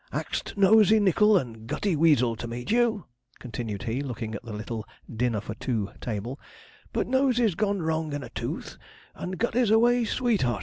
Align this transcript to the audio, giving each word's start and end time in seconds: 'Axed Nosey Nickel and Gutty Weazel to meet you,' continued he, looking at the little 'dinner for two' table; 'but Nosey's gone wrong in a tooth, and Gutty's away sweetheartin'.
'Axed 0.11 0.57
Nosey 0.57 0.99
Nickel 0.99 1.37
and 1.37 1.67
Gutty 1.67 1.95
Weazel 1.95 2.35
to 2.37 2.47
meet 2.47 2.71
you,' 2.71 3.05
continued 3.37 3.83
he, 3.83 4.01
looking 4.01 4.33
at 4.33 4.41
the 4.43 4.51
little 4.51 4.83
'dinner 5.15 5.39
for 5.41 5.53
two' 5.53 5.91
table; 6.01 6.39
'but 6.91 7.05
Nosey's 7.05 7.53
gone 7.53 7.83
wrong 7.83 8.11
in 8.11 8.23
a 8.23 8.29
tooth, 8.31 8.79
and 9.13 9.37
Gutty's 9.37 9.69
away 9.69 10.05
sweetheartin'. 10.05 10.59